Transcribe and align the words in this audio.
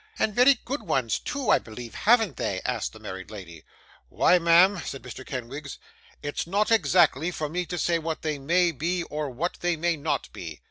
'And 0.17 0.33
very 0.33 0.59
good 0.65 0.81
ones 0.81 1.19
too, 1.19 1.51
I 1.51 1.59
believe, 1.59 1.93
haven't 1.93 2.37
they?' 2.37 2.59
asked 2.65 2.91
the 2.93 2.99
married 2.99 3.29
lady. 3.29 3.63
'Why, 4.09 4.39
ma'am,' 4.39 4.81
said 4.83 5.03
Mr. 5.03 5.23
Kenwigs, 5.23 5.77
'it's 6.23 6.47
not 6.47 6.71
exactly 6.71 7.29
for 7.29 7.47
me 7.47 7.67
to 7.67 7.77
say 7.77 7.99
what 7.99 8.23
they 8.23 8.39
may 8.39 8.71
be, 8.71 9.03
or 9.03 9.29
what 9.29 9.59
they 9.61 9.75
may 9.75 9.97
not 9.97 10.27
be. 10.33 10.59